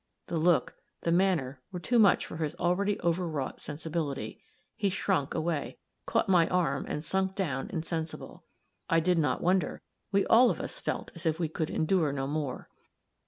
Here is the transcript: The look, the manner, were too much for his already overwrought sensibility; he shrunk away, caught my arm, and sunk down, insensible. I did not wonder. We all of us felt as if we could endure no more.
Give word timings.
The 0.25 0.37
look, 0.37 0.77
the 1.01 1.11
manner, 1.11 1.61
were 1.71 1.79
too 1.79 1.99
much 1.99 2.25
for 2.25 2.37
his 2.37 2.55
already 2.55 2.99
overwrought 3.01 3.61
sensibility; 3.61 4.41
he 4.75 4.89
shrunk 4.89 5.35
away, 5.35 5.77
caught 6.07 6.27
my 6.27 6.47
arm, 6.49 6.87
and 6.89 7.05
sunk 7.05 7.35
down, 7.35 7.69
insensible. 7.69 8.43
I 8.89 8.99
did 8.99 9.19
not 9.19 9.41
wonder. 9.43 9.83
We 10.11 10.25
all 10.25 10.49
of 10.49 10.59
us 10.59 10.79
felt 10.79 11.11
as 11.13 11.27
if 11.27 11.39
we 11.39 11.49
could 11.49 11.69
endure 11.69 12.11
no 12.11 12.25
more. 12.25 12.67